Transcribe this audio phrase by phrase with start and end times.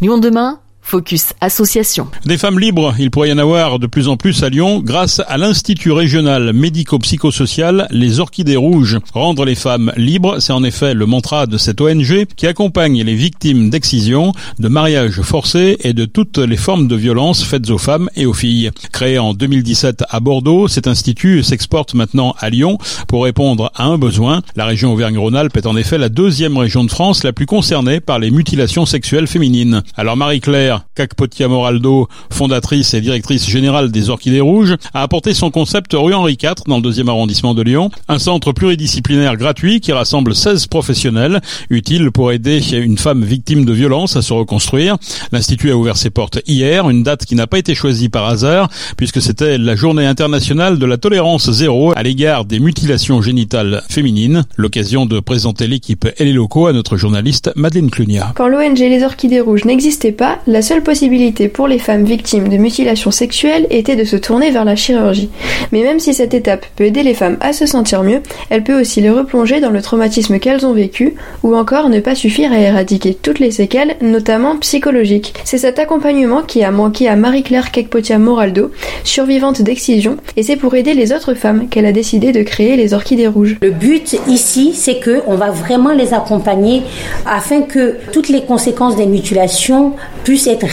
[0.00, 0.58] Lyon demain
[0.94, 2.06] Focus Association.
[2.24, 5.20] Des femmes libres, il pourrait y en avoir de plus en plus à Lyon grâce
[5.26, 9.00] à l'Institut régional médico-psychosocial Les Orchidées Rouges.
[9.12, 13.16] Rendre les femmes libres, c'est en effet le mantra de cette ONG qui accompagne les
[13.16, 18.08] victimes d'excision, de mariages forcés et de toutes les formes de violences faites aux femmes
[18.14, 18.70] et aux filles.
[18.92, 23.98] Créé en 2017 à Bordeaux, cet institut s'exporte maintenant à Lyon pour répondre à un
[23.98, 24.42] besoin.
[24.54, 28.20] La région Auvergne-Rhône-Alpes est en effet la deuxième région de France la plus concernée par
[28.20, 29.82] les mutilations sexuelles féminines.
[29.96, 35.92] Alors Marie-Claire Cacpotia Moraldo, fondatrice et directrice générale des Orchidées Rouges, a apporté son concept
[35.94, 40.34] rue Henri IV dans le deuxième arrondissement de Lyon, un centre pluridisciplinaire gratuit qui rassemble
[40.34, 44.96] 16 professionnels utiles pour aider une femme victime de violence à se reconstruire.
[45.32, 48.68] L'Institut a ouvert ses portes hier, une date qui n'a pas été choisie par hasard
[48.96, 54.44] puisque c'était la journée internationale de la tolérance zéro à l'égard des mutilations génitales féminines.
[54.56, 58.32] L'occasion de présenter l'équipe et les locaux à notre journaliste Madeleine Clunia.
[58.36, 62.56] Quand l'ONG Les Orchidées Rouges n'existait pas, la seule possibilité pour les femmes victimes de
[62.56, 65.30] mutilations sexuelles était de se tourner vers la chirurgie.
[65.70, 68.80] Mais même si cette étape peut aider les femmes à se sentir mieux, elle peut
[68.80, 72.58] aussi les replonger dans le traumatisme qu'elles ont vécu, ou encore ne pas suffire à
[72.58, 75.34] éradiquer toutes les séquelles, notamment psychologiques.
[75.44, 78.72] C'est cet accompagnement qui a manqué à Marie-Claire Kekpotia Moraldo,
[79.04, 82.94] survivante d'excision, et c'est pour aider les autres femmes qu'elle a décidé de créer les
[82.94, 83.58] Orchidées Rouges.
[83.60, 86.82] Le but ici, c'est que on va vraiment les accompagner
[87.26, 89.92] afin que toutes les conséquences des mutilations
[90.24, 90.66] puissent être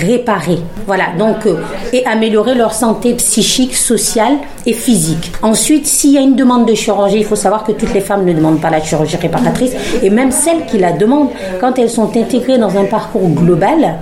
[0.87, 1.57] Voilà, donc, euh,
[1.93, 4.33] et améliorer leur santé psychique, sociale
[4.65, 5.31] et physique.
[5.41, 8.25] Ensuite, s'il y a une demande de chirurgie, il faut savoir que toutes les femmes
[8.25, 11.29] ne demandent pas la chirurgie réparatrice, et même celles qui la demandent,
[11.59, 13.95] quand elles sont intégrées dans un parcours global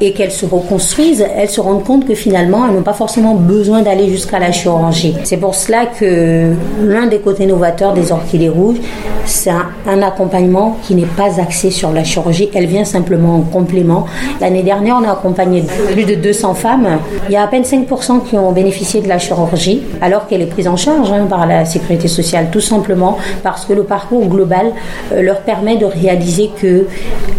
[0.00, 3.82] et qu'elles se reconstruisent, elles se rendent compte que finalement, elles n'ont pas forcément besoin
[3.82, 5.14] d'aller jusqu'à la chirurgie.
[5.24, 8.78] C'est pour cela que l'un des côtés novateurs des orchidées rouges,
[9.24, 14.06] c'est un, accompagnement qui n'est pas axé sur la chirurgie, elle vient simplement en complément.
[14.40, 16.98] L'année dernière, on a accompagné plus de 200 femmes.
[17.28, 20.46] Il y a à peine 5% qui ont bénéficié de la chirurgie, alors qu'elle est
[20.46, 24.72] prise en charge hein, par la sécurité sociale, tout simplement parce que le parcours global
[25.12, 26.86] euh, leur permet de réaliser que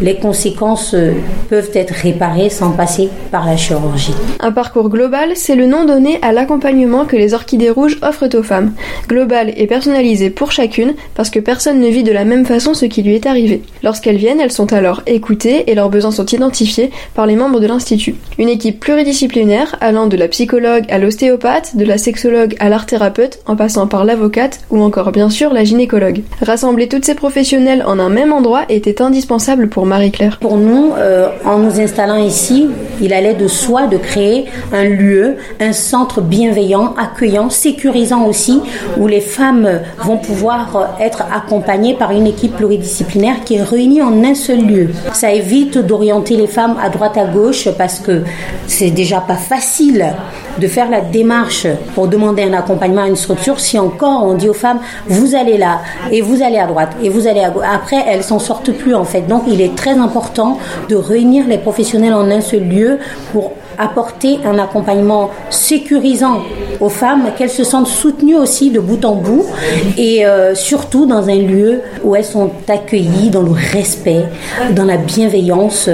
[0.02, 1.14] les conséquences euh,
[1.50, 4.16] peuvent être réparées sans passer par la chirurgie.
[4.40, 8.44] Un parcours global, c'est le nom donné à l'accompagnement que les orchidées rouges offrent aux
[8.44, 8.74] femmes.
[9.08, 12.86] Global et personnalisé pour chacune, parce que personne ne vit de la même façon ce
[12.86, 13.62] qui lui est arrivé.
[13.82, 17.68] Lorsqu'elles viennent, elles sont alors écoutées et leurs besoins sont identifiés par les membres de
[17.68, 18.16] l'Institut.
[18.38, 23.40] Une équipe pluridisciplinaire allant de la psychologue à l'ostéopathe, de la sexologue à l'art thérapeute,
[23.48, 26.22] en passant par l'avocate ou encore bien sûr la gynécologue.
[26.42, 30.38] Rassembler toutes ces professionnels en un même endroit était indispensable pour Marie-Claire.
[30.40, 32.68] Pour nous, euh, en nous installant ici,
[33.02, 38.62] il allait de soi de créer un lieu, un centre bienveillant, accueillant, sécurisant aussi,
[38.98, 41.63] où les femmes vont pouvoir être accompagnées
[41.98, 44.90] par une équipe pluridisciplinaire qui est réunie en un seul lieu.
[45.14, 48.24] Ça évite d'orienter les femmes à droite à gauche parce que
[48.68, 50.14] c'est déjà pas facile
[50.60, 51.66] de faire la démarche
[51.96, 55.58] pour demander un accompagnement à une structure si encore on dit aux femmes vous allez
[55.58, 55.80] là
[56.12, 57.66] et vous allez à droite et vous allez à gauche.
[57.68, 59.22] Après, elles s'en sortent plus en fait.
[59.22, 60.60] Donc il est très important
[60.90, 63.00] de réunir les professionnels en un seul lieu
[63.32, 66.42] pour apporter un accompagnement sécurisant
[66.80, 69.46] aux femmes, qu'elles se sentent soutenues aussi de bout en bout
[69.98, 74.26] et euh, surtout dans un lieu où elles sont accueillies dans le respect,
[74.72, 75.90] dans la bienveillance.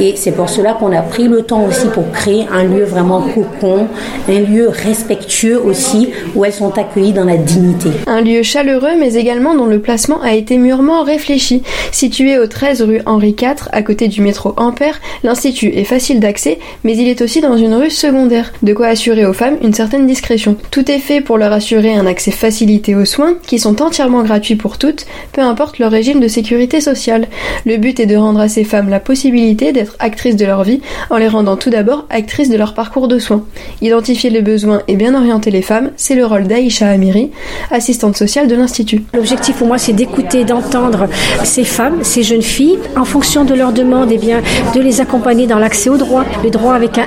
[0.00, 3.22] Et c'est pour cela qu'on a pris le temps aussi pour créer un lieu vraiment
[3.22, 3.88] cocon,
[4.28, 7.90] un lieu respectueux aussi où elles sont accueillies dans la dignité.
[8.06, 11.62] Un lieu chaleureux mais également dont le placement a été mûrement réfléchi.
[11.92, 16.58] Situé au 13 rue Henri IV, à côté du métro Ampère, l'Institut est facile d'accès
[16.84, 20.06] mais il est aussi dans une rue secondaire, de quoi assurer aux femmes une certaine
[20.06, 20.56] discrétion.
[20.70, 24.56] Tout est fait pour leur assurer un accès facilité aux soins, qui sont entièrement gratuits
[24.56, 27.26] pour toutes, peu importe leur régime de sécurité sociale.
[27.66, 30.80] Le but est de rendre à ces femmes la possibilité d'être actrices de leur vie,
[31.10, 33.44] en les rendant tout d'abord actrices de leur parcours de soins.
[33.82, 37.30] Identifier les besoins et bien orienter les femmes, c'est le rôle d'Aïcha Amiri,
[37.70, 39.02] assistante sociale de l'Institut.
[39.14, 41.08] L'objectif pour moi, c'est d'écouter, d'entendre
[41.44, 44.42] ces femmes, ces jeunes filles, en fonction de leurs demandes, et bien,
[44.74, 46.99] de les accompagner dans l'accès au droit, le droit avec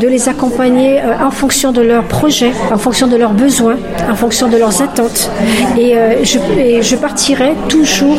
[0.00, 3.76] de les accompagner euh, en fonction de leurs projets, en fonction de leurs besoins,
[4.10, 5.30] en fonction de leurs attentes.
[5.78, 8.18] Et euh, je, partirai toujours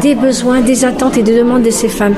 [0.00, 2.14] des besoins, des attentes et des demandes de ces femmes.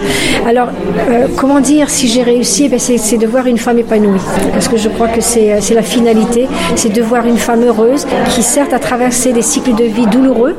[0.47, 0.69] Alors,
[1.11, 2.71] euh, comment dire si j'ai réussi?
[2.73, 4.21] Eh C'est de voir une femme épanouie.
[4.53, 8.43] Parce que je crois que c'est la finalité, c'est de voir une femme heureuse qui
[8.43, 10.57] certes a traversé des cycles de vie douloureux,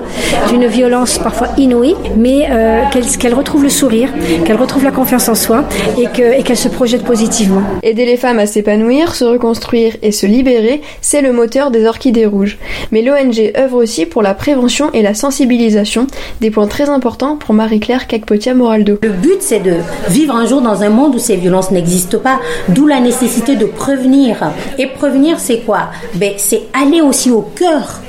[0.49, 2.47] d'une violence parfois inouïe, mais
[2.91, 4.09] qu'elle retrouve le sourire,
[4.45, 5.63] qu'elle retrouve la confiance en soi
[5.97, 6.07] et
[6.43, 7.52] qu'elle se projette positivement.
[7.81, 12.25] Aider les femmes à s'épanouir, se reconstruire et se libérer, c'est le moteur des orchidées
[12.25, 12.57] rouges.
[12.91, 16.07] Mais l'ONG œuvre aussi pour la prévention et la sensibilisation,
[16.41, 18.99] des points très importants pour Marie-Claire Cacpotia-Moraldo.
[19.01, 19.75] Le but, c'est de
[20.09, 22.39] vivre un jour dans un monde où ces violences n'existent pas,
[22.69, 24.53] d'où la nécessité de prévenir.
[24.77, 25.89] Et prévenir, c'est quoi?
[26.15, 28.01] Ben, C'est aller aussi au cœur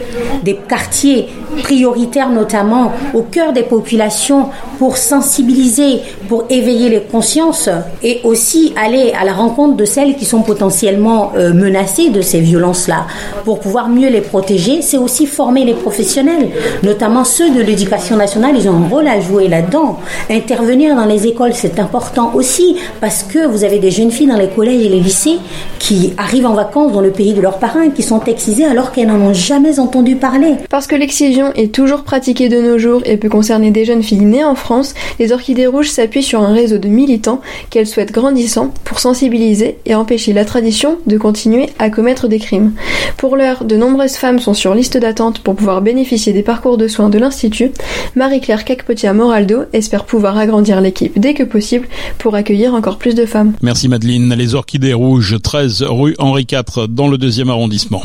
[0.42, 1.28] des quartiers
[1.62, 4.48] prioritaires, notamment au cœur des populations,
[4.78, 7.68] pour sensibiliser, pour éveiller les consciences
[8.02, 12.40] et aussi aller à la rencontre de celles qui sont potentiellement euh, menacées de ces
[12.40, 13.06] violences-là,
[13.44, 14.82] pour pouvoir mieux les protéger.
[14.82, 16.50] C'est aussi former les professionnels,
[16.82, 18.54] notamment ceux de l'éducation nationale.
[18.56, 19.98] Ils ont un rôle à jouer là-dedans.
[20.30, 24.36] Intervenir dans les écoles, c'est important aussi parce que vous avez des jeunes filles dans
[24.36, 25.38] les collèges et les lycées
[25.78, 29.08] qui arrivent en vacances dans le pays de leurs parents, qui sont excisées alors qu'elles
[29.08, 30.54] n'en ont jamais entendu parler.
[30.70, 34.24] Parce que l'excision est toujours pratiquée de nos jours et peut concerner des jeunes filles
[34.24, 34.54] nées en
[35.18, 37.40] Les Orchidées Rouges s'appuient sur un réseau de militants
[37.70, 42.72] qu'elles souhaitent grandissant pour sensibiliser et empêcher la tradition de continuer à commettre des crimes.
[43.16, 46.88] Pour l'heure, de nombreuses femmes sont sur liste d'attente pour pouvoir bénéficier des parcours de
[46.88, 47.72] soins de l'Institut.
[48.14, 51.88] Marie-Claire Cacpotia-Moraldo espère pouvoir agrandir l'équipe dès que possible
[52.18, 53.54] pour accueillir encore plus de femmes.
[53.62, 54.34] Merci Madeleine.
[54.34, 58.02] Les Orchidées Rouges, 13 rue Henri IV dans le deuxième arrondissement.